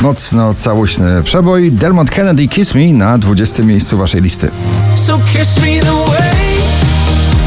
Mocno 0.00 0.54
całuśny 0.54 1.22
przebój. 1.22 1.72
Dermot 1.72 2.10
Kennedy 2.10 2.48
Kiss 2.48 2.74
Me 2.74 2.92
na 2.92 3.18
20 3.18 3.62
miejscu 3.62 3.98
waszej 3.98 4.22
listy. 4.22 4.50
So 4.94 5.18
kiss 5.32 5.56
me 5.56 5.80
the 5.80 6.10
way 6.10 6.56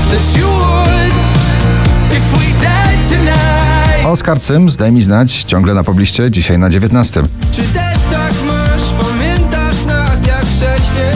that 0.09 0.37
you 0.39 0.47
would 0.47 1.13
if 2.11 2.37
we 2.37 2.59
died 2.59 3.09
tonight. 3.09 4.05
Oskar 4.05 4.41
Cyms, 4.41 4.77
daj 4.77 4.91
mi 4.91 5.01
znać, 5.01 5.43
ciągle 5.43 5.73
na 5.73 5.83
pobliście, 5.83 6.31
dzisiaj 6.31 6.59
na 6.59 6.69
19. 6.69 7.21
Czy 7.55 7.61
też 7.61 7.97
tak 8.11 8.33
masz, 8.47 9.07
pamiętasz 9.07 9.85
nas 9.85 10.27
jak 10.27 10.45
wcześniej, 10.45 11.13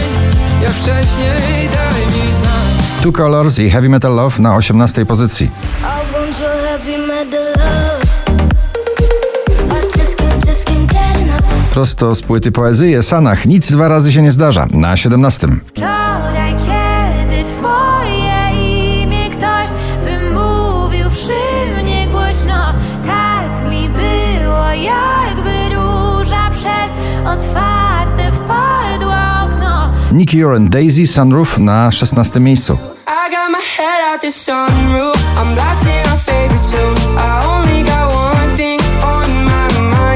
jak 0.64 0.72
wcześniej, 0.72 1.70
daj 1.70 2.06
mi 2.06 2.34
znać. 2.34 3.04
Two 3.04 3.12
Colors 3.12 3.60
i 3.60 3.70
Heavy 3.70 3.90
Metal 3.90 4.16
Love 4.16 4.42
na 4.42 4.56
18 4.56 5.06
pozycji. 5.06 5.50
Prosto 11.72 12.16
z 12.16 12.22
płyty 12.22 12.52
poezji 12.52 13.04
Sanach. 13.04 13.46
Nic 13.46 13.72
dwa 13.72 13.88
razy 13.88 14.12
się 14.12 14.22
nie 14.22 14.32
zdarza. 14.32 14.68
Na 14.72 14.98
17. 14.98 15.48
Wczoraj, 15.66 16.56
kiedy 16.56 17.44
twoje 17.44 18.52
imię 19.04 19.30
ktoś 19.30 19.68
wymówił 20.06 21.10
przy 21.10 21.82
mnie 21.82 22.08
głośno, 22.08 22.74
tak 23.08 23.70
mi 23.70 23.90
było, 23.90 24.66
jakby 24.70 25.76
róża 25.76 26.50
przez 26.52 26.92
otwarte 27.26 28.32
wpadło 28.32 29.14
okno. 29.44 29.94
Nicky 30.12 30.46
and 30.46 30.70
Daisy 30.70 31.08
Sunroof 31.08 31.58
na 31.58 31.92
16 31.92 32.40
miejscu. 32.40 32.74
I 32.74 33.32
got 33.32 33.52
my 33.52 33.62
head 33.78 34.14
out 34.14 34.22
the 34.22 34.32
sunroof. 34.32 34.81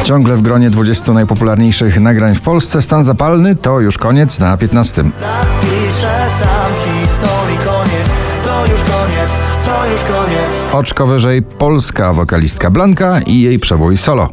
Ciągle 0.06 0.36
w 0.38 0.42
gronie 0.42 0.70
20 0.70 1.14
najpopularniejszych 1.14 2.00
nagrań 2.00 2.36
w 2.36 2.42
Polsce 2.42 2.82
stan 2.82 3.04
zapalny 3.04 3.56
to 3.56 3.80
już 3.80 3.98
koniec 3.98 4.40
na 4.40 4.58
15. 4.58 5.04
Napiszę 5.04 6.26
sam 6.40 6.72
historii 6.84 7.58
koniec, 7.58 8.08
to 8.44 8.62
już 8.72 8.82
koniec, 8.82 9.32
to 9.66 9.92
już 9.92 10.02
koniec. 10.02 10.74
Oczko 10.74 11.08
wyżej 11.08 11.42
polska 11.42 12.14
wokalistka 12.14 12.72
Blanka 12.72 13.20
i 13.20 13.42
jej 13.42 13.60
przebój 13.60 13.98
solo. 13.98 14.30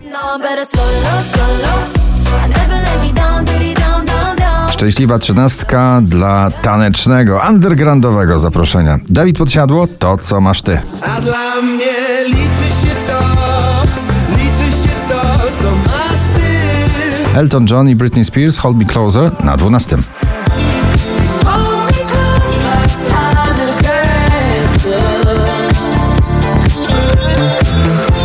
Szczęśliwa 4.70 5.18
trzynastka 5.18 6.00
dla 6.04 6.50
tanecznego, 6.62 7.40
undergroundowego 7.48 8.38
zaproszenia. 8.38 8.98
Dawid 9.08 9.38
Podsiadło, 9.38 9.86
to 9.98 10.18
co 10.18 10.40
masz 10.40 10.62
ty. 10.62 10.78
A 11.02 11.20
dla 11.20 11.60
mnie 11.62 12.24
liczy 12.26 12.86
się 12.86 12.92
Elton 17.34 17.66
John 17.70 17.88
i 17.88 17.94
Britney 17.94 18.24
Spears 18.24 18.58
Hold 18.58 18.76
Me 18.76 18.84
Closer 18.84 19.44
na 19.44 19.56
12. 19.56 19.96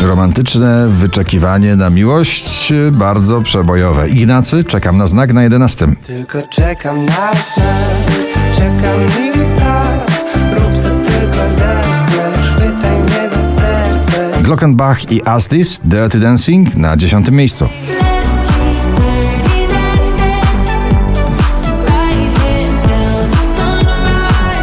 Romantyczne 0.02 0.88
wyczekiwanie 0.90 1.76
na 1.76 1.90
miłość, 1.90 2.74
bardzo 2.92 3.42
przebojowe. 3.42 4.10
Ignacy, 4.10 4.64
czekam 4.64 4.98
na 4.98 5.08
znak 5.08 5.34
na 5.34 5.44
11. 5.44 5.88
Tylko 6.08 6.42
czekam 6.50 7.06
na 7.06 7.32
znak, 7.34 8.28
czekam 8.56 9.06
i 9.06 9.60
tak, 9.60 10.12
rób 10.60 10.78
co 10.78 10.90
tylko 10.90 11.50
zechcesz, 11.50 12.56
chwytaj 12.56 13.00
mnie 13.04 13.30
za 13.30 13.44
serce. 13.44 14.42
Glockenbach 14.42 15.12
i 15.12 15.24
Astis, 15.28 15.80
Dirty 15.84 16.20
Dancing 16.20 16.76
na 16.76 16.98
10 16.98 17.32
miejscu. 17.32 17.70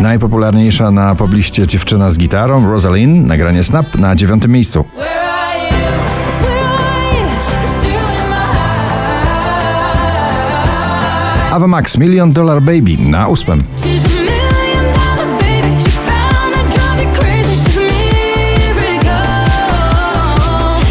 Najpopularniejsza 0.05 0.91
na 0.91 1.15
pobliście 1.15 1.67
dziewczyna 1.67 2.11
z 2.11 2.19
gitarą, 2.19 2.71
Rosalind, 2.71 3.27
nagranie 3.27 3.65
Snap 3.65 3.95
na 3.95 4.17
dziewiątym 4.17 4.51
miejscu. 4.51 4.85
Ava 11.53 11.67
Max, 11.67 11.99
Million 11.99 12.33
Dollar 12.33 12.63
Baby 12.63 12.97
na 12.99 13.29
ósmym. 13.29 13.63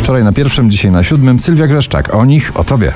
Wczoraj 0.03 0.23
na 0.23 0.31
pierwszym, 0.31 0.71
dzisiaj 0.71 0.91
na 0.91 1.03
siódmym 1.03 1.39
Sylwia 1.39 1.67
Grzeszczak. 1.67 2.15
O 2.15 2.25
nich, 2.25 2.51
o 2.55 2.63
tobie. 2.63 2.93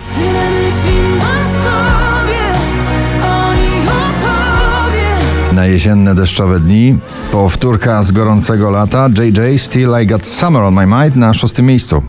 Na 5.58 5.66
jesienne 5.66 6.16
deszczowe 6.16 6.60
dni 6.60 6.98
powtórka 7.32 8.04
z 8.04 8.12
gorącego 8.12 8.72
lata 8.72 9.08
JJ 9.08 9.58
Still 9.60 9.90
I 10.04 10.08
Got 10.08 10.28
Summer 10.28 10.62
on 10.62 10.74
My 10.74 10.88
Mind 10.88 11.16
na 11.16 11.34
szóstym 11.34 11.66
miejscu. 11.66 12.04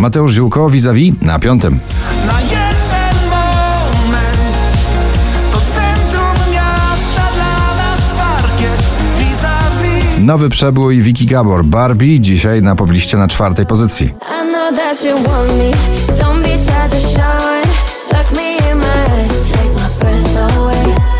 Mateusz 0.00 0.32
Ziółko 0.32 0.70
vis-a-vis 0.70 1.14
na 1.22 1.38
piątym. 1.38 1.78
Nowy 10.20 10.48
przebój 10.48 11.00
Wiki 11.00 11.26
Gabor 11.26 11.64
Barbie 11.64 12.20
dzisiaj 12.20 12.62
na 12.62 12.74
pobliście 12.74 13.16
na 13.16 13.28
czwartej 13.28 13.66
pozycji. 13.66 14.14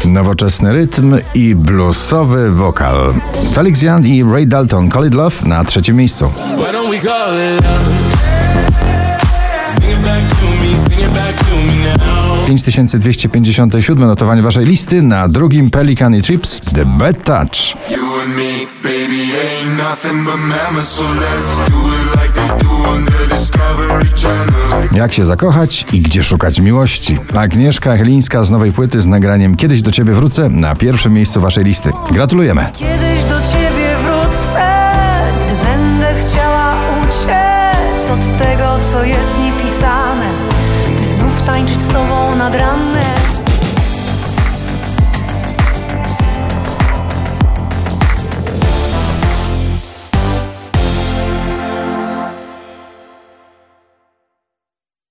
Nowoczesny 0.05 0.73
rytm 0.73 1.17
i 1.35 1.55
bluesowy 1.55 2.51
wokal. 2.51 3.15
Felix 3.55 3.83
Jan 3.83 4.07
i 4.07 4.25
Ray 4.25 4.47
Dalton. 4.47 4.91
Call 4.91 5.07
It 5.07 5.15
Love 5.15 5.37
na 5.47 5.65
trzecim 5.65 5.97
miejscu. 5.97 6.31
5257 12.49 14.09
notowanie 14.09 14.43
waszej 14.43 14.65
listy 14.65 15.03
na 15.03 15.29
drugim 15.29 15.71
Pelican 15.71 16.15
i 16.15 16.23
Trips 16.23 16.61
The 16.61 16.85
Bad 16.85 17.25
Touch. 17.25 17.77
Jak 24.93 25.13
się 25.13 25.25
zakochać 25.25 25.87
i 25.93 26.01
gdzie 26.01 26.23
szukać 26.23 26.61
miłości? 26.61 27.19
Agnieszka 27.35 27.97
Chylińska 27.97 28.45
z 28.45 28.51
nowej 28.51 28.73
płyty 28.73 29.01
z 29.01 29.07
nagraniem 29.07 29.57
Kiedyś 29.57 29.83
do 29.83 29.91
ciebie 29.91 30.13
wrócę 30.13 30.49
na 30.49 30.75
pierwszym 30.75 31.13
miejscu 31.13 31.41
waszej 31.41 31.65
listy. 31.65 31.91
Gratulujemy. 32.13 32.71
Kiedyś 32.75 33.25
do 33.25 33.41
ciebie 33.41 33.97
wrócę, 34.03 34.91
gdy 35.47 35.65
będę 35.67 36.15
chciała 36.21 36.77
uciec 37.01 38.11
od 38.11 38.39
tego, 38.39 38.79
co 38.93 39.05
jest 39.05 39.35
mi 39.39 39.65
pisane, 39.65 40.48
una 42.29 42.51
gran 42.51 42.93
me 42.93 43.18